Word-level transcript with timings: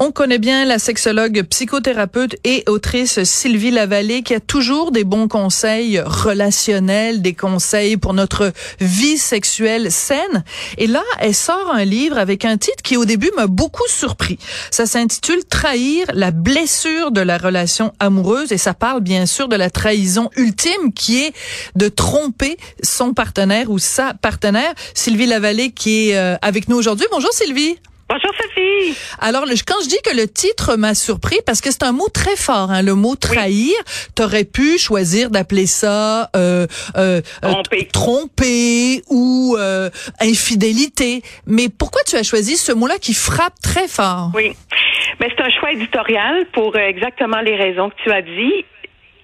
On 0.00 0.12
connaît 0.12 0.38
bien 0.38 0.64
la 0.64 0.78
sexologue, 0.78 1.42
psychothérapeute 1.50 2.36
et 2.44 2.62
autrice 2.68 3.24
Sylvie 3.24 3.72
Lavallée 3.72 4.22
qui 4.22 4.32
a 4.32 4.38
toujours 4.38 4.92
des 4.92 5.02
bons 5.02 5.26
conseils 5.26 5.98
relationnels, 5.98 7.20
des 7.20 7.34
conseils 7.34 7.96
pour 7.96 8.14
notre 8.14 8.52
vie 8.78 9.18
sexuelle 9.18 9.90
saine. 9.90 10.44
Et 10.76 10.86
là, 10.86 11.02
elle 11.18 11.34
sort 11.34 11.72
un 11.74 11.84
livre 11.84 12.16
avec 12.16 12.44
un 12.44 12.58
titre 12.58 12.80
qui 12.84 12.96
au 12.96 13.06
début 13.06 13.32
m'a 13.36 13.48
beaucoup 13.48 13.88
surpris. 13.88 14.38
Ça 14.70 14.86
s'intitule 14.86 15.44
Trahir 15.44 16.06
la 16.14 16.30
blessure 16.30 17.10
de 17.10 17.20
la 17.20 17.36
relation 17.36 17.92
amoureuse 17.98 18.52
et 18.52 18.58
ça 18.58 18.74
parle 18.74 19.00
bien 19.00 19.26
sûr 19.26 19.48
de 19.48 19.56
la 19.56 19.68
trahison 19.68 20.30
ultime 20.36 20.92
qui 20.94 21.24
est 21.24 21.32
de 21.74 21.88
tromper 21.88 22.56
son 22.84 23.14
partenaire 23.14 23.68
ou 23.68 23.80
sa 23.80 24.14
partenaire. 24.14 24.72
Sylvie 24.94 25.26
Lavallée 25.26 25.72
qui 25.72 26.10
est 26.10 26.16
euh, 26.16 26.36
avec 26.40 26.68
nous 26.68 26.76
aujourd'hui. 26.76 27.06
Bonjour 27.10 27.32
Sylvie. 27.32 27.78
Bonjour 28.08 28.30
Sophie. 28.40 28.96
Alors 29.20 29.44
quand 29.66 29.82
je 29.82 29.88
dis 29.88 30.00
que 30.02 30.16
le 30.16 30.26
titre 30.26 30.76
m'a 30.76 30.94
surpris 30.94 31.36
parce 31.44 31.60
que 31.60 31.70
c'est 31.70 31.82
un 31.82 31.92
mot 31.92 32.08
très 32.08 32.36
fort, 32.36 32.70
hein, 32.70 32.80
le 32.82 32.94
mot 32.94 33.16
trahir. 33.16 33.74
T'aurais 34.14 34.44
pu 34.44 34.78
choisir 34.78 35.28
d'appeler 35.28 35.66
ça 35.66 36.30
euh, 36.34 36.66
euh, 36.96 37.20
tromper. 37.42 37.88
tromper 37.92 39.02
ou 39.10 39.56
euh, 39.58 39.90
infidélité. 40.20 41.20
Mais 41.46 41.68
pourquoi 41.68 42.00
tu 42.06 42.16
as 42.16 42.22
choisi 42.22 42.56
ce 42.56 42.72
mot-là 42.72 42.96
qui 42.98 43.12
frappe 43.12 43.60
très 43.62 43.88
fort? 43.88 44.30
Oui, 44.34 44.52
mais 45.20 45.28
c'est 45.28 45.44
un 45.44 45.50
choix 45.50 45.72
éditorial 45.72 46.46
pour 46.54 46.76
exactement 46.76 47.40
les 47.40 47.56
raisons 47.56 47.90
que 47.90 48.02
tu 48.02 48.10
as 48.10 48.22
dit. 48.22 48.64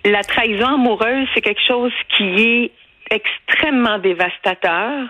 La 0.05 0.23
trahison 0.23 0.75
amoureuse, 0.75 1.27
c'est 1.35 1.41
quelque 1.41 1.67
chose 1.67 1.93
qui 2.19 2.25
est 2.25 2.73
extrêmement 3.11 3.99
dévastateur. 3.99 5.09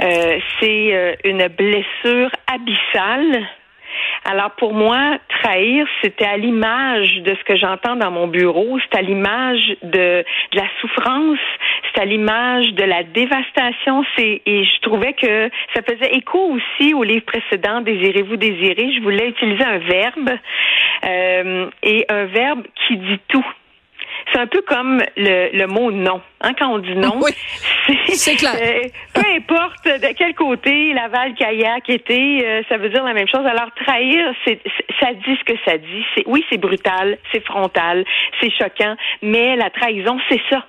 Euh, 0.00 0.38
c'est 0.60 0.94
euh, 0.94 1.14
une 1.24 1.48
blessure 1.48 2.30
abyssale. 2.52 3.46
Alors 4.24 4.52
pour 4.52 4.72
moi, 4.72 5.18
trahir, 5.28 5.86
c'était 6.00 6.24
à 6.24 6.36
l'image 6.36 7.22
de 7.22 7.34
ce 7.34 7.44
que 7.44 7.56
j'entends 7.56 7.96
dans 7.96 8.10
mon 8.10 8.28
bureau, 8.28 8.78
c'est 8.80 8.98
à 8.98 9.02
l'image 9.02 9.76
de, 9.82 10.24
la 10.52 10.64
souffrance, 10.80 11.38
c'est 11.92 12.00
à 12.00 12.04
l'image 12.04 12.72
de 12.72 12.84
la 12.84 13.02
dévastation. 13.02 14.04
C'est 14.16 14.42
et 14.46 14.64
je 14.64 14.80
trouvais 14.80 15.12
que 15.14 15.50
ça 15.74 15.82
faisait 15.82 16.14
écho 16.14 16.38
aussi 16.38 16.94
au 16.94 17.02
livre 17.02 17.24
précédent, 17.24 17.80
Désirez-vous 17.80 18.36
désirer. 18.36 18.92
Je 18.96 19.02
voulais 19.02 19.28
utiliser 19.28 19.64
un 19.64 19.78
verbe 19.78 20.30
euh, 21.04 21.70
et 21.82 22.06
un 22.08 22.24
verbe 22.26 22.62
qui 22.86 22.96
dit 22.96 23.20
tout. 23.28 23.46
C'est 24.32 24.38
un 24.38 24.46
peu 24.46 24.62
comme 24.62 25.02
le, 25.16 25.56
le 25.56 25.66
mot 25.66 25.90
non. 25.90 26.20
Hein, 26.40 26.52
quand 26.58 26.68
on 26.74 26.78
dit 26.78 26.94
non, 26.94 27.20
oui, 27.20 27.32
c'est 28.14 28.34
clair. 28.34 28.54
Euh, 28.60 28.88
peu 29.12 29.22
importe 29.36 29.84
de 29.84 30.14
quel 30.16 30.34
côté 30.34 30.92
Laval 30.94 31.34
kayak 31.34 31.88
était, 31.88 32.42
euh, 32.44 32.62
ça 32.68 32.78
veut 32.78 32.88
dire 32.88 33.04
la 33.04 33.14
même 33.14 33.28
chose. 33.28 33.44
Alors 33.46 33.70
trahir, 33.84 34.32
c'est 34.44 34.60
ça 34.98 35.12
dit 35.12 35.38
ce 35.38 35.52
que 35.52 35.58
ça 35.64 35.76
dit. 35.76 36.04
C'est 36.16 36.24
oui, 36.26 36.44
c'est 36.50 36.58
brutal, 36.58 37.18
c'est 37.30 37.44
frontal, 37.44 38.04
c'est 38.40 38.50
choquant, 38.50 38.96
mais 39.22 39.56
la 39.56 39.70
trahison, 39.70 40.18
c'est 40.28 40.40
ça. 40.50 40.64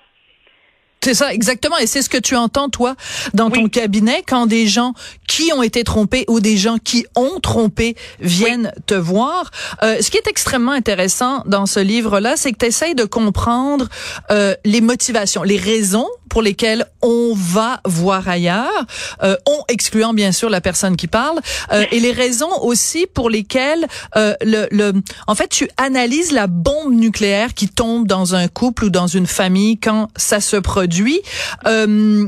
C'est 1.03 1.15
ça, 1.15 1.33
exactement. 1.33 1.77
Et 1.79 1.85
c'est 1.85 2.01
ce 2.01 2.09
que 2.09 2.17
tu 2.17 2.33
entends, 2.35 2.69
toi, 2.69 2.95
dans 3.33 3.49
ton 3.49 3.67
cabinet, 3.67 4.23
quand 4.25 4.45
des 4.45 4.67
gens 4.67 4.93
qui 5.33 5.51
ont 5.51 5.63
été 5.63 5.83
trompés 5.83 6.25
ou 6.27 6.39
des 6.39 6.57
gens 6.57 6.77
qui 6.77 7.07
ont 7.15 7.39
trompé 7.39 7.95
viennent 8.19 8.71
te 8.85 8.93
voir. 8.93 9.49
Euh, 9.81 9.97
ce 9.99 10.11
qui 10.11 10.17
est 10.17 10.27
extrêmement 10.27 10.73
intéressant 10.73 11.41
dans 11.47 11.65
ce 11.65 11.79
livre-là, 11.79 12.37
c'est 12.37 12.51
que 12.51 12.59
tu 12.59 12.67
essayes 12.67 12.93
de 12.93 13.05
comprendre 13.05 13.89
euh, 14.29 14.53
les 14.63 14.79
motivations, 14.79 15.41
les 15.41 15.57
raisons 15.57 16.07
pour 16.29 16.43
lesquelles 16.43 16.85
on 17.01 17.33
va 17.35 17.79
voir 17.83 18.27
ailleurs, 18.27 18.85
euh, 19.23 19.35
on 19.47 19.63
excluant 19.69 20.13
bien 20.13 20.31
sûr 20.31 20.51
la 20.51 20.61
personne 20.61 20.95
qui 20.95 21.07
parle, 21.07 21.39
euh, 21.71 21.85
et 21.91 21.99
les 21.99 22.11
raisons 22.11 22.61
aussi 22.61 23.07
pour 23.07 23.31
lesquelles 23.31 23.87
euh, 24.15 24.35
le, 24.41 24.67
le, 24.69 24.93
en 25.25 25.33
fait, 25.33 25.47
tu 25.47 25.67
analyses 25.77 26.31
la 26.31 26.45
bombe 26.45 26.93
nucléaire 26.93 27.55
qui 27.55 27.69
tombe 27.69 28.07
dans 28.07 28.35
un 28.35 28.47
couple 28.47 28.85
ou 28.85 28.89
dans 28.91 29.07
une 29.07 29.27
famille 29.27 29.79
quand 29.79 30.09
ça 30.15 30.41
se 30.41 30.57
produit. 30.57 31.21
Euh, 31.65 32.27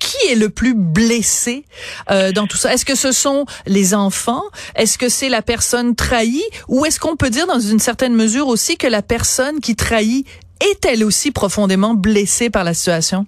qui 0.00 0.32
est 0.32 0.34
le 0.34 0.50
plus 0.50 0.74
blessé 0.74 1.64
euh, 2.10 2.32
dans 2.32 2.48
tout 2.48 2.56
ça? 2.56 2.74
Est-ce 2.74 2.84
que 2.84 2.96
ce 2.96 3.12
sont 3.12 3.46
les 3.66 3.94
enfants? 3.94 4.42
Est-ce 4.74 4.98
que 4.98 5.08
c'est 5.08 5.28
la 5.28 5.42
personne 5.42 5.94
trahie? 5.94 6.42
Ou 6.66 6.84
est-ce 6.86 6.98
qu'on 6.98 7.14
peut 7.14 7.30
dire 7.30 7.46
dans 7.46 7.60
une 7.60 7.78
certaine 7.78 8.16
mesure 8.16 8.48
aussi 8.48 8.76
que 8.76 8.88
la 8.88 9.02
personne 9.02 9.60
qui 9.60 9.76
trahit 9.76 10.26
est 10.60 10.84
elle 10.84 11.04
aussi 11.04 11.30
profondément 11.30 11.94
blessée 11.94 12.50
par 12.50 12.64
la 12.64 12.74
situation? 12.74 13.26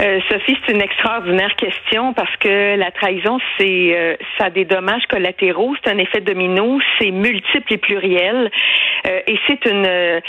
Euh, 0.00 0.20
Sophie, 0.28 0.56
c'est 0.64 0.72
une 0.72 0.80
extraordinaire 0.80 1.54
question 1.56 2.12
parce 2.14 2.34
que 2.36 2.76
la 2.76 2.90
trahison, 2.90 3.38
c'est 3.58 3.94
euh, 3.94 4.16
ça 4.38 4.46
a 4.46 4.50
des 4.50 4.64
dommages 4.64 5.06
collatéraux, 5.08 5.74
c'est 5.82 5.90
un 5.90 5.98
effet 5.98 6.20
domino, 6.20 6.80
c'est 6.98 7.10
multiple 7.10 7.72
et 7.72 7.78
pluriel, 7.78 8.50
euh, 9.06 9.20
et 9.26 9.38
c'est 9.46 9.64
une 9.66 10.20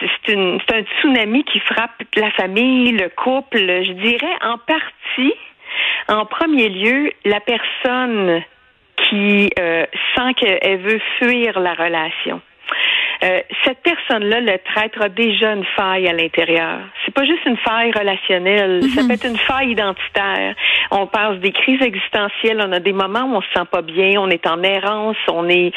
c'est 0.00 0.32
une 0.32 0.58
c'est 0.66 0.76
un 0.76 0.82
tsunami 0.82 1.44
qui 1.44 1.60
frappe 1.60 2.02
la 2.16 2.30
famille, 2.32 2.92
le 2.92 3.08
couple. 3.08 3.58
Je 3.58 3.92
dirais 3.92 4.36
en 4.42 4.58
partie, 4.58 5.34
en 6.08 6.26
premier 6.26 6.68
lieu, 6.68 7.12
la 7.24 7.40
personne 7.40 8.42
qui 9.08 9.50
sent 9.56 10.34
qu'elle 10.36 10.78
veut 10.78 11.00
fuir 11.18 11.60
la 11.60 11.74
relation. 11.74 12.40
Euh, 13.22 13.40
cette 13.64 13.78
personne-là, 13.82 14.40
le 14.40 14.58
traître, 14.58 15.00
a 15.00 15.08
déjà 15.08 15.52
une 15.52 15.64
faille 15.76 16.08
à 16.08 16.12
l'intérieur. 16.12 16.80
C'est 17.04 17.14
pas 17.14 17.24
juste 17.24 17.44
une 17.46 17.56
faille 17.56 17.92
relationnelle, 17.92 18.82
ça 18.94 19.02
mhm. 19.02 19.08
peut 19.08 19.14
être 19.14 19.26
une 19.26 19.38
faille 19.38 19.70
identitaire. 19.70 20.54
On 20.90 21.06
passe 21.06 21.38
des 21.38 21.52
crises 21.52 21.82
existentielles, 21.82 22.62
on 22.66 22.72
a 22.72 22.80
des 22.80 22.92
moments 22.92 23.24
où 23.24 23.36
on 23.36 23.40
se 23.40 23.48
sent 23.54 23.66
pas 23.70 23.82
bien, 23.82 24.20
on 24.20 24.28
est 24.28 24.46
en 24.46 24.62
errance, 24.62 25.16
on 25.30 25.48
est 25.48 25.72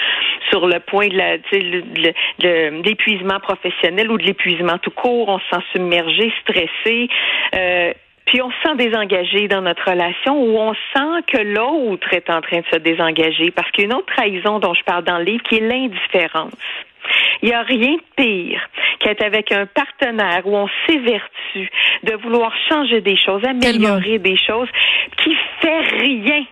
sur 0.50 0.68
le 0.68 0.80
point 0.80 1.08
de 1.08 2.84
l'épuisement 2.84 3.40
professionnel 3.40 4.12
ou 4.12 4.18
de 4.18 4.24
l'épuisement 4.24 4.78
tout 4.78 4.92
court, 4.92 5.30
on 5.30 5.40
se 5.40 5.46
sent 5.52 5.64
submergé, 5.74 6.32
stressé. 6.42 7.10
Euh, 7.56 7.94
puis 8.30 8.44
on 8.44 8.52
se 8.52 8.56
sent 8.64 8.76
désengagé 8.76 9.48
dans 9.48 9.62
notre 9.62 9.90
relation 9.90 10.40
ou 10.40 10.56
on 10.60 10.74
sent 10.94 11.24
que 11.28 11.40
l'autre 11.40 12.14
est 12.14 12.30
en 12.30 12.42
train 12.42 12.60
de 12.60 12.66
se 12.72 12.78
désengager 12.78 13.50
parce 13.50 13.72
qu'il 13.72 13.86
y 13.86 13.88
a 13.88 13.90
une 13.90 13.96
autre 13.96 14.14
trahison 14.16 14.60
dont 14.60 14.76
je 14.76 14.84
parle 14.84 15.04
dans 15.04 15.18
le 15.18 15.24
livre 15.24 15.42
qui 15.44 15.56
est 15.56 15.68
l'indifférence. 15.68 16.54
Il 17.42 17.50
n'y 17.50 17.56
a 17.56 17.62
rien 17.62 17.94
de 17.94 18.02
pire 18.16 18.62
qu'être 19.00 19.24
avec 19.24 19.52
un 19.52 19.66
partenaire 19.66 20.42
où 20.46 20.56
on 20.56 20.68
s'évertue 20.88 21.70
de 22.03 22.16
vouloir 22.24 22.53
changer 22.70 23.02
des 23.02 23.18
choses, 23.18 23.44
améliorer 23.46 24.20
des 24.20 24.38
choses, 24.38 24.68
qui 25.18 25.36
fait 25.62 25.81
rien 25.81 26.46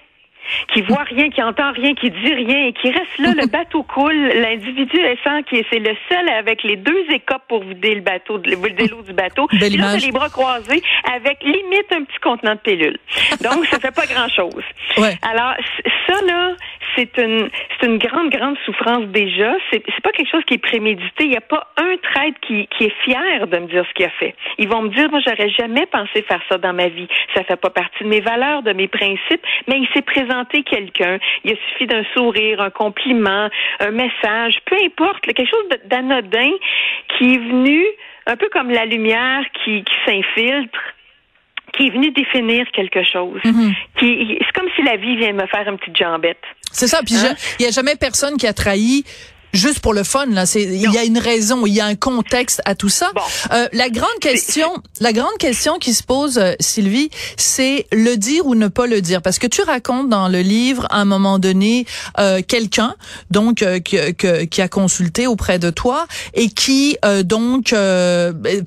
qui 0.73 0.81
voit 0.81 1.03
rien, 1.03 1.29
qui 1.29 1.41
entend 1.41 1.71
rien, 1.71 1.93
qui 1.93 2.09
dit 2.09 2.33
rien, 2.33 2.67
et 2.67 2.73
qui 2.73 2.89
reste 2.89 3.17
là, 3.19 3.33
le 3.35 3.47
bateau 3.51 3.83
coule, 3.83 4.31
l'individu 4.35 4.97
est 4.97 5.17
sans 5.23 5.41
qui 5.43 5.63
c'est 5.71 5.79
le 5.79 5.95
seul 6.09 6.29
avec 6.29 6.63
les 6.63 6.75
deux 6.75 7.05
écopes 7.11 7.43
pour 7.47 7.63
vider 7.63 7.95
le 7.95 8.01
bateau, 8.01 8.39
vider 8.39 8.87
l'eau 8.87 9.01
du 9.01 9.13
bateau. 9.13 9.47
Belle 9.59 9.77
là, 9.77 9.97
les 9.97 10.11
bras 10.11 10.29
croisés, 10.29 10.81
avec 11.13 11.43
limite 11.43 11.91
un 11.91 12.03
petit 12.03 12.19
contenant 12.21 12.55
de 12.55 12.59
pilule. 12.59 12.97
Donc, 13.41 13.65
ça 13.67 13.79
fait 13.79 13.93
pas 13.93 14.05
grand 14.05 14.29
chose. 14.29 14.63
Ouais. 14.97 15.17
Alors, 15.21 15.53
ça, 16.07 16.21
là, 16.25 16.55
c'est 16.97 17.17
une, 17.17 17.49
c'est 17.79 17.87
une 17.87 17.97
grande, 17.97 18.29
grande 18.29 18.57
souffrance 18.65 19.05
déjà. 19.07 19.53
C'est, 19.71 19.83
c'est 19.85 20.01
pas 20.01 20.11
quelque 20.11 20.29
chose 20.29 20.43
qui 20.45 20.55
est 20.55 20.57
prémédité. 20.57 21.25
Il 21.25 21.29
n'y 21.29 21.37
a 21.37 21.41
pas 21.41 21.67
un 21.77 21.95
traître 21.97 22.39
qui, 22.41 22.67
qui 22.67 22.85
est 22.85 22.93
fier 23.03 23.47
de 23.47 23.57
me 23.57 23.67
dire 23.67 23.85
ce 23.87 23.93
qu'il 23.93 24.05
a 24.05 24.09
fait. 24.09 24.35
Ils 24.57 24.67
vont 24.67 24.81
me 24.81 24.89
dire, 24.89 25.09
moi, 25.09 25.19
j'aurais 25.25 25.49
jamais 25.49 25.85
pensé 25.85 26.23
faire 26.23 26.41
ça 26.49 26.57
dans 26.57 26.73
ma 26.73 26.87
vie. 26.87 27.07
Ça 27.35 27.43
fait 27.43 27.55
pas 27.55 27.69
partie 27.69 28.03
de 28.03 28.09
mes 28.09 28.21
valeurs, 28.21 28.63
de 28.63 28.73
mes 28.73 28.87
principes, 28.87 29.45
mais 29.67 29.77
il 29.79 29.87
s'est 29.93 30.01
présenté 30.01 30.63
quelqu'un. 30.63 31.19
Il 31.43 31.53
a 31.53 31.55
suffi 31.69 31.85
d'un 31.85 32.03
sourire, 32.15 32.61
un 32.61 32.71
compliment, 32.71 33.49
un 33.79 33.91
message, 33.91 34.57
peu 34.65 34.75
importe, 34.83 35.21
quelque 35.21 35.45
chose 35.45 35.67
d'anodin 35.85 36.51
qui 37.17 37.35
est 37.35 37.37
venu 37.37 37.85
un 38.25 38.35
peu 38.35 38.49
comme 38.49 38.69
la 38.69 38.85
lumière 38.85 39.43
qui, 39.63 39.83
qui 39.83 39.95
s'infiltre 40.05 40.96
qui 41.73 41.87
est 41.87 41.89
venu 41.89 42.11
définir 42.11 42.65
quelque 42.73 43.03
chose. 43.03 43.41
Mhm. 43.43 43.73
Qui, 43.99 44.37
c'est 44.39 44.59
comme 44.59 44.69
si 44.75 44.83
la 44.83 44.97
vie 44.97 45.15
vient 45.17 45.33
me 45.33 45.45
faire 45.47 45.67
une 45.67 45.77
petite 45.77 45.97
jambette. 45.97 46.41
C'est 46.71 46.87
ça. 46.87 47.01
Puis 47.05 47.15
il 47.59 47.63
n'y 47.63 47.67
a 47.67 47.71
jamais 47.71 47.95
personne 47.95 48.37
qui 48.37 48.47
a 48.47 48.53
trahi 48.53 49.03
juste 49.57 49.79
pour 49.79 49.93
le 49.93 50.03
fun 50.03 50.27
là. 50.27 50.45
C'est 50.45 50.63
il 50.63 50.91
y 50.91 50.97
a 50.97 51.03
une 51.03 51.17
raison 51.17 51.65
il 51.65 51.73
y 51.73 51.81
a 51.81 51.85
un 51.85 51.95
contexte 51.95 52.61
à 52.65 52.75
tout 52.75 52.89
ça. 52.89 53.11
Euh, 53.51 53.67
la 53.73 53.89
grande 53.89 54.19
question 54.21 54.69
la 54.99 55.13
grande 55.13 55.37
question 55.39 55.77
qui 55.79 55.93
se 55.93 56.03
pose 56.03 56.37
euh, 56.37 56.53
Sylvie 56.59 57.09
c'est 57.35 57.87
le 57.91 58.15
dire 58.15 58.45
ou 58.45 58.55
ne 58.55 58.67
pas 58.67 58.87
le 58.87 59.01
dire? 59.01 59.21
Parce 59.21 59.39
que 59.39 59.47
tu 59.47 59.61
racontes 59.61 60.09
dans 60.09 60.27
le 60.27 60.41
livre 60.41 60.87
à 60.89 61.01
un 61.01 61.05
moment 61.05 61.39
donné 61.39 61.85
euh, 62.19 62.41
quelqu'un 62.47 62.95
donc 63.31 63.61
euh, 63.61 63.79
que, 63.79 64.43
qui 64.45 64.61
a 64.61 64.67
consulté 64.67 65.27
auprès 65.27 65.59
de 65.59 65.69
toi 65.69 66.07
et 66.33 66.49
qui 66.49 66.97
euh, 67.05 67.23
donc 67.23 67.73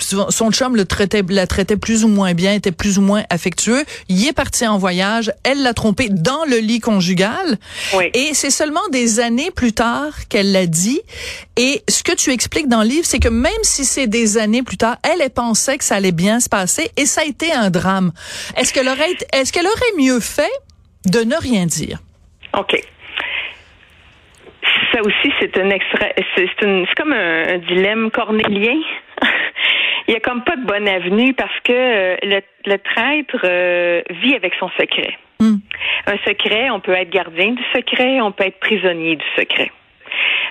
son 0.00 0.50
chum 0.50 0.76
le 0.76 0.84
traitait 0.84 1.22
la 1.28 1.46
traitait 1.46 1.76
plus 1.76 2.04
ou 2.04 2.08
moins 2.08 2.34
bien 2.34 2.52
était 2.52 2.72
plus 2.72 2.98
ou 2.98 3.02
moins 3.02 3.22
affectueux. 3.30 3.84
Il 4.08 4.26
est 4.26 4.32
parti 4.32 4.66
en 4.66 4.78
voyage 4.78 5.32
elle 5.44 5.62
l'a 5.62 5.74
trompé 5.74 6.08
dans 6.10 6.44
le 6.44 6.58
lit 6.58 6.80
conjugal. 6.80 7.58
Oui. 7.94 8.10
et 8.14 8.30
c'est 8.34 8.50
seulement 8.50 8.80
des 8.90 9.20
années 9.20 9.50
plus 9.50 9.72
tard 9.72 10.28
qu'elle 10.28 10.52
l'a 10.52 10.66
dit 10.66 10.79
dit. 10.82 11.00
Et 11.56 11.82
ce 11.88 12.02
que 12.02 12.14
tu 12.14 12.30
expliques 12.30 12.68
dans 12.68 12.82
le 12.82 12.88
livre, 12.88 13.04
c'est 13.04 13.18
que 13.18 13.28
même 13.28 13.62
si 13.62 13.84
c'est 13.84 14.06
des 14.06 14.38
années 14.38 14.62
plus 14.62 14.76
tard, 14.76 14.96
elle, 15.04 15.20
elle 15.20 15.30
pensait 15.30 15.78
que 15.78 15.84
ça 15.84 15.96
allait 15.96 16.12
bien 16.12 16.40
se 16.40 16.48
passer 16.48 16.90
et 16.96 17.06
ça 17.06 17.22
a 17.22 17.24
été 17.24 17.52
un 17.52 17.70
drame. 17.70 18.12
Est-ce 18.56 18.72
qu'elle 18.72 18.88
aurait, 18.88 19.16
est-ce 19.32 19.52
qu'elle 19.52 19.66
aurait 19.66 19.96
mieux 19.98 20.20
fait 20.20 20.52
de 21.06 21.20
ne 21.20 21.36
rien 21.36 21.66
dire? 21.66 21.98
OK. 22.56 22.80
Ça 24.92 25.00
aussi, 25.02 25.32
c'est 25.40 25.56
un 25.58 25.70
extra, 25.70 26.06
c'est 26.36 26.94
comme 26.96 27.12
un, 27.12 27.58
dilemme 27.58 28.10
cornélien. 28.10 28.80
Il 30.08 30.14
y 30.14 30.16
a 30.16 30.20
comme 30.20 30.42
pas 30.42 30.56
de 30.56 30.66
bonne 30.66 30.88
avenue 30.88 31.34
parce 31.34 31.54
que 31.62 31.72
euh, 31.72 32.16
le, 32.64 32.76
traître 32.78 33.44
euh, 33.44 34.02
vit 34.22 34.34
avec 34.34 34.54
son 34.58 34.68
secret. 34.70 35.16
Hmm. 35.38 35.58
Un 36.06 36.16
secret, 36.26 36.70
on 36.70 36.80
peut 36.80 36.92
être 36.92 37.10
gardien 37.10 37.52
du 37.52 37.62
secret, 37.72 38.20
on 38.20 38.32
peut 38.32 38.44
être 38.44 38.58
prisonnier 38.58 39.16
du 39.16 39.24
secret. 39.36 39.70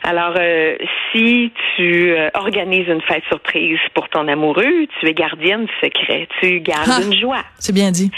Alors, 0.04 0.34
euh, 0.38 0.78
si 1.12 1.52
tu 1.76 2.12
euh, 2.12 2.30
organises 2.34 2.88
une 2.88 3.02
fête 3.02 3.24
surprise 3.28 3.80
pour 3.94 4.08
ton 4.10 4.28
amoureux, 4.28 4.88
tu 5.00 5.08
es 5.08 5.14
gardienne 5.14 5.66
du 5.66 5.74
secret, 5.82 6.28
tu 6.40 6.62
gardes 6.62 6.90
ah, 6.90 7.02
une 7.04 7.20
joie. 7.20 7.44
C'est 7.58 7.74
bien 7.74 7.92
dit. 7.92 8.12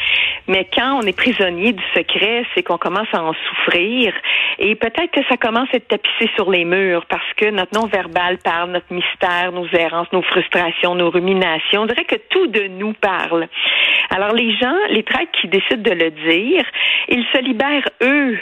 Mais 0.47 0.67
quand 0.75 0.99
on 0.99 1.01
est 1.01 1.15
prisonnier 1.15 1.73
du 1.73 1.83
secret, 1.95 2.45
c'est 2.53 2.63
qu'on 2.63 2.77
commence 2.77 3.07
à 3.13 3.23
en 3.23 3.33
souffrir 3.33 4.13
et 4.59 4.75
peut-être 4.75 5.11
que 5.11 5.25
ça 5.29 5.37
commence 5.37 5.69
à 5.73 5.77
être 5.77 5.87
tapissé 5.87 6.29
sur 6.35 6.51
les 6.51 6.65
murs 6.65 7.05
parce 7.07 7.33
que 7.37 7.49
notre 7.49 7.79
non-verbal 7.79 8.37
parle, 8.39 8.71
notre 8.71 8.91
mystère, 8.91 9.51
nos 9.51 9.67
errances, 9.67 10.11
nos 10.11 10.23
frustrations, 10.23 10.95
nos 10.95 11.09
ruminations. 11.09 11.83
On 11.83 11.85
dirait 11.85 12.05
que 12.05 12.17
tout 12.29 12.47
de 12.47 12.67
nous 12.67 12.93
parle. 12.93 13.47
Alors 14.09 14.33
les 14.33 14.55
gens, 14.57 14.75
les 14.89 15.03
traits 15.03 15.29
qui 15.39 15.47
décident 15.47 15.81
de 15.81 15.91
le 15.91 16.11
dire, 16.11 16.65
ils 17.07 17.25
se 17.33 17.39
libèrent 17.41 17.89
eux 18.01 18.37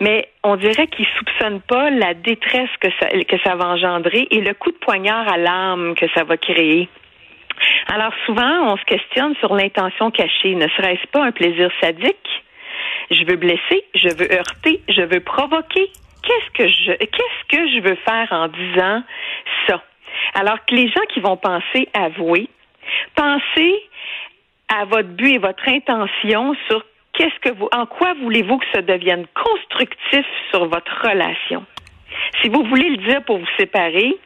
mais 0.00 0.28
on 0.42 0.56
dirait 0.56 0.86
qu'ils 0.86 1.06
soupçonnent 1.18 1.60
pas 1.60 1.90
la 1.90 2.14
détresse 2.14 2.70
que 2.80 2.88
ça, 3.44 3.54
va 3.54 3.68
engendrer 3.68 4.26
et 4.30 4.40
le 4.40 4.54
coup 4.54 4.70
de 4.70 4.76
poignard 4.76 5.28
à 5.28 5.36
l'âme 5.36 5.94
que 5.94 6.06
ça 6.14 6.24
va 6.24 6.36
créer. 6.36 6.88
Alors 7.88 8.12
souvent, 8.26 8.72
on 8.72 8.76
se 8.76 8.84
questionne 8.84 9.34
sur 9.36 9.54
l'intention 9.54 10.10
cachée. 10.10 10.54
Ne 10.54 10.68
serait-ce 10.68 11.06
pas 11.08 11.24
un 11.24 11.32
plaisir 11.32 11.70
sadique? 11.80 12.44
Je 13.10 13.24
veux 13.24 13.36
blesser, 13.36 13.84
je 13.94 14.08
veux 14.16 14.32
heurter, 14.32 14.80
je 14.88 15.02
veux 15.02 15.20
provoquer. 15.20 15.90
Qu'est-ce 16.22 16.50
que 16.52 16.68
je, 16.68 16.92
qu'est-ce 16.92 17.56
que 17.56 17.68
je 17.68 17.80
veux 17.80 17.96
faire 17.96 18.28
en 18.30 18.48
disant 18.48 19.02
ça? 19.66 19.82
Alors 20.34 20.64
que 20.66 20.74
les 20.74 20.88
gens 20.88 21.04
qui 21.12 21.20
vont 21.20 21.36
penser 21.36 21.88
avouer, 21.94 22.48
pensez 23.14 23.74
à 24.68 24.84
votre 24.84 25.08
but 25.08 25.34
et 25.34 25.38
votre 25.38 25.68
intention 25.68 26.54
sur 26.68 26.84
qu'est-ce 27.14 27.38
que 27.40 27.54
vous, 27.54 27.68
en 27.72 27.86
quoi 27.86 28.14
voulez-vous 28.22 28.58
que 28.58 28.66
ça 28.72 28.82
devienne 28.82 29.26
constructif 29.34 30.24
sur 30.50 30.66
votre 30.66 31.08
relation? 31.08 31.64
Si 32.42 32.48
vous 32.48 32.64
voulez 32.64 32.90
le 32.90 32.96
dire 32.98 33.22
pour 33.24 33.38
vous 33.38 33.46
séparer, 33.58 34.16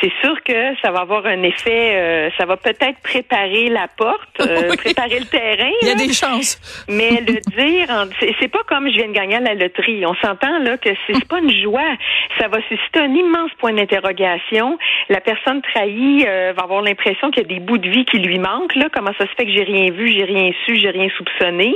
c'est 0.00 0.12
sûr 0.22 0.42
que 0.42 0.74
ça 0.82 0.90
va 0.90 1.00
avoir 1.00 1.26
un 1.26 1.42
effet, 1.42 1.94
euh, 1.94 2.30
ça 2.36 2.46
va 2.46 2.56
peut-être 2.56 3.00
préparer 3.02 3.68
la 3.68 3.88
porte, 3.88 4.40
euh, 4.40 4.74
préparer 4.76 5.20
le 5.20 5.26
terrain. 5.26 5.70
Il 5.82 5.88
y 5.88 5.90
a 5.90 5.94
des 5.94 6.12
chances. 6.12 6.58
Mais 6.88 7.20
le 7.20 7.40
dire, 7.56 8.06
c'est 8.40 8.48
pas 8.48 8.62
comme 8.66 8.88
je 8.88 8.94
viens 8.94 9.08
de 9.08 9.12
gagner 9.12 9.36
à 9.36 9.40
la 9.40 9.54
loterie. 9.54 10.04
On 10.06 10.14
s'entend 10.14 10.58
là 10.58 10.76
que 10.78 10.90
c'est 11.06 11.26
pas 11.26 11.38
une 11.38 11.52
joie. 11.62 11.96
Ça 12.38 12.48
va 12.48 12.58
susciter 12.68 13.00
un 13.00 13.14
immense 13.14 13.50
point 13.58 13.72
d'interrogation. 13.72 14.78
La 15.08 15.20
personne 15.20 15.62
trahie 15.62 16.24
euh, 16.26 16.52
va 16.56 16.64
avoir 16.64 16.82
l'impression 16.82 17.30
qu'il 17.30 17.42
y 17.42 17.46
a 17.46 17.48
des 17.48 17.60
bouts 17.60 17.78
de 17.78 17.88
vie 17.88 18.04
qui 18.04 18.18
lui 18.18 18.38
manquent. 18.38 18.74
Là, 18.74 18.88
comment 18.92 19.12
ça 19.18 19.26
se 19.26 19.32
fait 19.36 19.46
que 19.46 19.52
j'ai 19.52 19.64
rien 19.64 19.90
vu, 19.90 20.08
j'ai 20.08 20.24
rien 20.24 20.50
su, 20.64 20.76
j'ai 20.76 20.90
rien 20.90 21.08
soupçonné? 21.16 21.74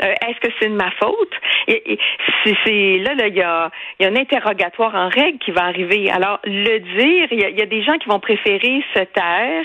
Est-ce 0.00 0.40
que 0.40 0.52
c'est 0.58 0.68
de 0.68 0.74
ma 0.74 0.90
faute? 0.92 1.32
Et, 1.68 1.98
c'est 2.64 2.98
là, 2.98 3.14
là, 3.14 3.28
il 3.28 3.36
y 3.36 3.42
a, 3.42 3.70
y 4.00 4.04
a 4.04 4.08
un 4.08 4.16
interrogatoire 4.16 4.94
en 4.94 5.08
règle 5.08 5.38
qui 5.38 5.50
va 5.50 5.64
arriver. 5.64 6.10
Alors 6.10 6.40
le 6.44 6.78
dire, 6.78 7.28
il 7.30 7.40
y 7.40 7.44
a 7.44 7.50
il 7.50 7.58
y 7.58 7.62
a 7.62 7.66
des 7.66 7.82
gens 7.82 7.98
qui 7.98 8.08
vont 8.08 8.20
préférer 8.20 8.82
se 8.94 9.00
taire, 9.00 9.64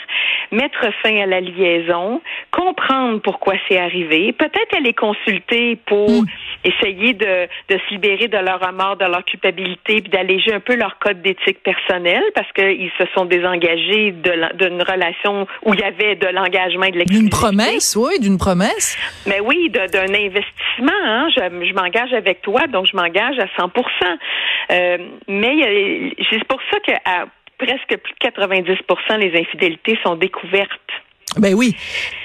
mettre 0.51 0.85
fin 1.01 1.15
à 1.21 1.25
la 1.25 1.39
liaison, 1.39 2.21
comprendre 2.51 3.19
pourquoi 3.21 3.53
c'est 3.67 3.77
arrivé, 3.77 4.33
peut-être 4.33 4.75
aller 4.75 4.93
consulter 4.93 5.77
pour 5.85 6.09
hmm. 6.09 6.25
essayer 6.63 7.13
de, 7.13 7.47
de 7.69 7.79
se 7.79 7.93
libérer 7.93 8.27
de 8.27 8.37
leur 8.37 8.59
remords, 8.59 8.97
de 8.97 9.05
leur 9.05 9.23
culpabilité, 9.23 10.01
puis 10.01 10.09
d'alléger 10.09 10.53
un 10.53 10.59
peu 10.59 10.75
leur 10.75 10.97
code 10.99 11.21
d'éthique 11.21 11.61
personnelle 11.63 12.23
parce 12.33 12.51
qu'ils 12.53 12.91
se 12.97 13.05
sont 13.13 13.25
désengagés 13.25 14.11
d'une 14.11 14.81
relation 14.81 15.47
où 15.63 15.73
il 15.73 15.79
y 15.79 15.83
avait 15.83 16.15
de 16.15 16.27
l'engagement 16.27 16.85
et 16.85 16.91
de 16.91 16.97
l'exclusivité. 16.97 17.29
D'une 17.29 17.29
promesse, 17.29 17.95
oui, 17.95 18.19
d'une 18.19 18.37
promesse. 18.37 18.97
Mais 19.25 19.39
oui, 19.39 19.69
d'un 19.69 20.13
investissement. 20.27 21.03
Hein. 21.03 21.29
Je, 21.35 21.73
m'engage 21.73 22.13
avec 22.13 22.41
toi, 22.41 22.67
donc 22.67 22.87
je 22.87 22.95
m'engage 22.95 23.37
à 23.39 23.45
100% 23.61 24.17
euh, 24.71 24.97
Mais 25.27 26.15
c'est 26.29 26.43
pour 26.45 26.59
ça 26.71 26.79
que 26.79 26.91
presque 27.57 27.97
plus 27.97 28.13
de 28.13 28.27
90% 28.27 29.17
les 29.17 29.39
infidélités 29.39 29.97
sont 30.03 30.15
découvertes. 30.15 30.91
Ben 31.37 31.53
oui, 31.53 31.75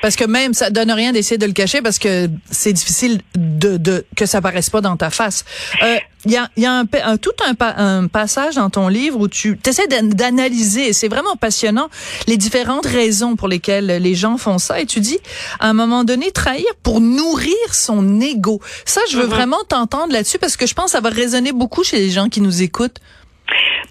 parce 0.03 0.17
que 0.17 0.25
même 0.25 0.55
ça 0.55 0.71
donne 0.71 0.91
rien 0.91 1.12
d'essayer 1.12 1.39
de 1.39 1.47
le 1.47 1.53
cacher 1.53 1.83
parce 1.83 1.99
que 1.99 2.29
c'est 2.51 2.73
difficile 2.73 3.21
de, 3.35 3.77
de 3.77 4.05
que 4.17 4.27
ça 4.27 4.41
paraisse 4.41 4.71
pas 4.71 4.81
dans 4.81 4.97
ta 4.97 5.11
face. 5.11 5.45
Euh, 5.83 5.97
il 6.27 6.33
y 6.33 6.37
a, 6.37 6.51
y 6.57 6.67
a 6.67 6.73
un, 6.73 7.17
tout 7.17 7.31
un, 7.49 7.55
un, 7.79 8.07
passage 8.07 8.57
dans 8.57 8.69
ton 8.69 8.89
livre 8.89 9.19
où 9.19 9.29
tu 9.29 9.59
essaies 9.67 9.87
d'analyser, 9.87 10.93
c'est 10.93 11.09
vraiment 11.09 11.35
passionnant, 11.37 11.89
les 12.27 12.37
différentes 12.37 12.85
raisons 12.85 13.37
pour 13.37 13.49
lesquelles 13.49 13.87
les 13.87 14.15
gens 14.15 14.37
font 14.37 14.59
ça. 14.59 14.81
Et 14.81 14.87
tu 14.87 15.01
dis, 15.01 15.19
à 15.61 15.69
un 15.69 15.73
moment 15.73 16.05
donné, 16.05 16.31
trahir 16.31 16.67
pour 16.83 17.01
nourrir 17.01 17.55
son 17.73 18.21
ego. 18.21 18.61
Ça, 18.85 19.01
je 19.11 19.17
veux 19.17 19.25
mm-hmm. 19.25 19.29
vraiment 19.29 19.65
t'entendre 19.67 20.12
là-dessus 20.12 20.39
parce 20.39 20.59
que 20.59 20.67
je 20.67 20.75
pense 20.75 20.87
que 20.87 20.91
ça 20.93 21.01
va 21.01 21.09
résonner 21.09 21.53
beaucoup 21.53 21.85
chez 21.85 21.97
les 21.97 22.11
gens 22.11 22.29
qui 22.29 22.43
nous 22.43 22.62
écoutent. 22.62 22.99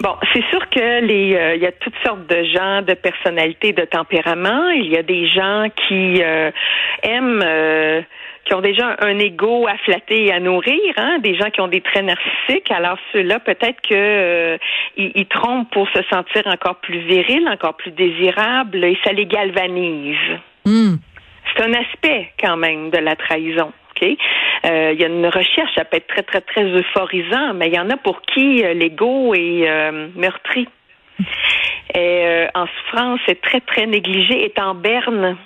Bon, 0.01 0.15
c'est 0.33 0.45
sûr 0.49 0.69
que 0.69 1.01
les, 1.01 1.35
euh, 1.35 1.55
il 1.55 1.61
y 1.61 1.65
a 1.65 1.73
toutes 1.73 1.97
sortes 2.05 2.25
de 2.27 2.43
gens, 2.45 2.81
de 2.81 2.93
personnalités, 2.93 3.73
de 3.73 3.83
tempéraments. 3.83 4.69
Il 4.69 4.87
y 4.87 4.97
a 4.97 5.03
des 5.03 5.27
gens 5.27 5.67
qui 5.75 6.23
euh, 6.23 6.51
aiment, 7.03 7.43
euh, 7.45 8.01
qui 8.45 8.53
ont 8.53 8.61
déjà 8.61 8.95
un 9.01 9.19
ego 9.19 9.67
à 9.67 9.77
flatter 9.79 10.27
et 10.27 10.31
à 10.31 10.39
nourrir, 10.39 10.93
hein, 10.95 11.19
des 11.19 11.35
gens 11.35 11.49
qui 11.49 11.59
ont 11.59 11.67
des 11.67 11.81
traits 11.81 12.05
narcissiques. 12.05 12.71
Alors 12.71 12.97
ceux-là, 13.11 13.39
peut-être 13.41 13.81
que 13.81 14.57
ils, 14.95 15.25
trompent 15.25 15.69
pour 15.71 15.89
se 15.89 16.01
sentir 16.09 16.43
encore 16.47 16.77
plus 16.77 16.99
viril, 16.99 17.45
encore 17.49 17.75
plus 17.75 17.91
désirable, 17.91 18.81
et 18.85 18.97
ça 19.03 19.11
les 19.11 19.25
galvanise. 19.25 20.39
Hmm. 20.65 20.95
C'est 21.53 21.63
un 21.63 21.73
aspect 21.73 22.31
quand 22.41 22.55
même 22.55 22.89
de 22.89 22.99
la 22.99 23.17
trahison. 23.17 23.73
Euh, 24.65 24.91
il 24.93 24.99
y 24.99 25.03
a 25.03 25.07
une 25.07 25.27
recherche, 25.27 25.73
ça 25.75 25.85
peut 25.85 25.97
être 25.97 26.07
très, 26.07 26.23
très, 26.23 26.41
très 26.41 26.63
euphorisant, 26.63 27.53
mais 27.53 27.67
il 27.67 27.73
y 27.73 27.79
en 27.79 27.89
a 27.89 27.97
pour 27.97 28.21
qui 28.21 28.63
euh, 28.63 28.73
l'ego 28.73 29.33
est 29.33 29.69
euh, 29.69 30.07
meurtri. 30.15 30.67
Et 31.95 32.45
en 32.53 32.65
souffrance, 32.67 33.19
c'est 33.25 33.41
très, 33.41 33.59
très 33.61 33.85
négligé, 33.87 34.45
est 34.45 34.59
en 34.59 34.75
berne. 34.75 35.37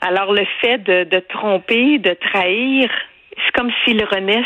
Alors 0.00 0.32
le 0.32 0.44
fait 0.60 0.78
de, 0.78 1.04
de 1.04 1.20
tromper, 1.20 1.98
de 1.98 2.12
trahir, 2.14 2.90
c'est 3.36 3.52
comme 3.52 3.70
s'ils 3.84 4.04
renaissent. 4.04 4.44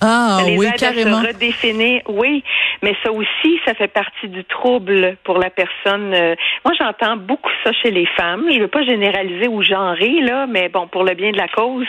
Ah 0.00 0.38
ça 0.38 0.46
les 0.46 0.56
oui, 0.56 0.66
aide 0.66 0.76
carrément. 0.78 1.18
À 1.18 1.22
se 1.22 1.26
redéfinir. 1.26 2.02
Oui, 2.08 2.42
mais 2.82 2.96
ça 3.02 3.12
aussi, 3.12 3.60
ça 3.66 3.74
fait 3.74 3.88
partie 3.88 4.28
du 4.28 4.44
trouble 4.44 5.16
pour 5.24 5.38
la 5.38 5.50
personne. 5.50 6.10
Moi, 6.64 6.74
j'entends 6.78 7.16
beaucoup 7.16 7.50
ça 7.64 7.72
chez 7.72 7.90
les 7.90 8.06
femmes. 8.06 8.48
Je 8.50 8.60
veux 8.60 8.68
pas 8.68 8.84
généraliser 8.84 9.48
ou 9.48 9.62
genrer 9.62 10.20
là, 10.22 10.46
mais 10.46 10.70
bon, 10.70 10.86
pour 10.86 11.04
le 11.04 11.14
bien 11.14 11.32
de 11.32 11.36
la 11.36 11.48
cause, 11.48 11.86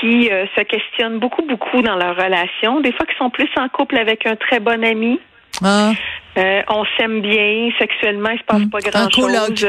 qui 0.00 0.30
euh, 0.30 0.46
se 0.56 0.62
questionnent 0.62 1.18
beaucoup, 1.18 1.42
beaucoup 1.42 1.82
dans 1.82 1.96
leur 1.96 2.16
relation. 2.16 2.80
Des 2.80 2.92
fois, 2.92 3.06
qui 3.06 3.16
sont 3.16 3.30
plus 3.30 3.48
en 3.56 3.68
couple 3.68 3.96
avec 3.96 4.26
un 4.26 4.36
très 4.36 4.60
bon 4.60 4.84
ami. 4.84 5.20
Ah. 5.62 5.92
Euh, 6.36 6.62
on 6.68 6.84
s'aime 6.96 7.20
bien 7.20 7.70
sexuellement, 7.78 8.30
il 8.30 8.38
se 8.38 8.44
passe 8.44 8.60
hmm. 8.60 8.70
pas 8.70 8.80
grand 8.80 9.10
chose. 9.10 9.66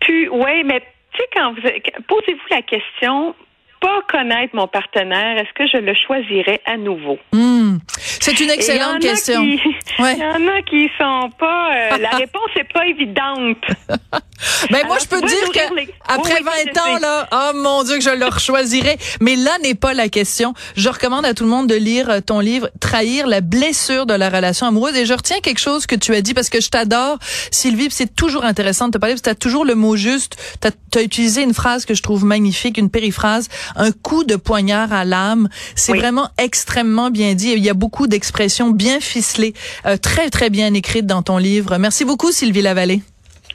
puis, 0.00 0.28
ouais, 0.28 0.62
mais 0.64 0.80
tu 1.12 1.18
sais, 1.18 1.28
quand 1.34 1.52
vous 1.52 1.60
posez-vous 2.08 2.46
la 2.50 2.62
question, 2.62 3.34
pas 3.80 4.00
connaître 4.10 4.54
mon 4.56 4.66
partenaire, 4.66 5.38
est-ce 5.38 5.52
que 5.52 5.66
je 5.66 5.78
le 5.78 5.94
choisirais 5.94 6.60
à 6.64 6.76
nouveau? 6.76 7.18
Hmm. 7.32 7.76
C'est 7.88 8.40
une 8.40 8.50
excellente 8.50 9.00
question. 9.00 9.42
Il 9.42 9.58
y 9.98 10.24
en 10.24 10.48
a 10.48 10.62
qui 10.62 10.90
sont 10.98 11.30
pas. 11.38 11.45
Euh, 11.66 11.98
la 11.98 12.10
réponse 12.10 12.50
n'est 12.56 12.64
pas 12.64 12.86
évidente. 12.86 13.58
ben 14.70 14.86
moi, 14.86 14.98
je 15.00 15.06
peux 15.06 15.20
dire 15.20 15.50
que 15.52 15.60
après 16.06 16.40
20 16.40 16.80
ans, 16.80 16.98
là, 17.00 17.28
oh 17.32 17.56
mon 17.56 17.82
Dieu, 17.82 17.96
que 17.96 18.02
je 18.02 18.10
le 18.10 18.26
choisirais. 18.38 18.98
Mais 19.20 19.36
là 19.36 19.52
n'est 19.62 19.74
pas 19.74 19.94
la 19.94 20.08
question. 20.08 20.54
Je 20.76 20.88
recommande 20.88 21.24
à 21.24 21.34
tout 21.34 21.44
le 21.44 21.50
monde 21.50 21.66
de 21.68 21.74
lire 21.74 22.10
euh, 22.10 22.20
ton 22.20 22.40
livre 22.40 22.70
Trahir 22.80 23.26
la 23.26 23.40
blessure 23.40 24.06
de 24.06 24.14
la 24.14 24.28
relation 24.28 24.66
amoureuse. 24.66 24.96
Et 24.96 25.06
je 25.06 25.14
retiens 25.14 25.40
quelque 25.40 25.60
chose 25.60 25.86
que 25.86 25.96
tu 25.96 26.14
as 26.14 26.22
dit 26.22 26.34
parce 26.34 26.50
que 26.50 26.60
je 26.60 26.68
t'adore, 26.68 27.18
Sylvie. 27.50 27.88
C'est 27.90 28.14
toujours 28.14 28.44
intéressant 28.44 28.86
de 28.86 28.92
te 28.92 28.98
parler 28.98 29.14
parce 29.14 29.22
que 29.22 29.26
tu 29.26 29.30
as 29.30 29.34
toujours 29.34 29.64
le 29.64 29.74
mot 29.74 29.96
juste. 29.96 30.36
Tu 30.60 30.68
as, 30.68 31.02
utilisé 31.02 31.42
une 31.42 31.52
phrase 31.52 31.84
que 31.84 31.92
je 31.92 32.02
trouve 32.02 32.24
magnifique, 32.24 32.78
une 32.78 32.88
périphrase, 32.88 33.48
un 33.76 33.92
coup 33.92 34.24
de 34.24 34.36
poignard 34.36 34.94
à 34.94 35.04
l'âme. 35.04 35.48
C'est 35.74 35.92
vraiment 35.92 36.30
extrêmement 36.38 37.10
bien 37.10 37.34
dit. 37.34 37.52
Il 37.54 37.62
y 37.62 37.68
a 37.68 37.74
beaucoup 37.74 38.06
d'expressions 38.06 38.70
bien 38.70 39.00
ficelées, 39.00 39.52
euh, 39.84 39.98
très 39.98 40.30
très 40.30 40.48
bien 40.48 40.72
écrites 40.72 41.06
dans 41.06 41.22
ton 41.22 41.36
livre. 41.36 41.55
Merci 41.78 42.04
beaucoup, 42.04 42.32
Sylvie 42.32 42.62
Lavallée. 42.62 43.02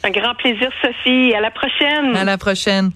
Un 0.03 0.11
grand 0.11 0.33
plaisir, 0.35 0.69
Sophie. 0.81 1.33
À 1.33 1.41
la 1.41 1.51
prochaine. 1.51 2.15
À 2.15 2.23
la 2.23 2.37
prochaine. 2.37 2.91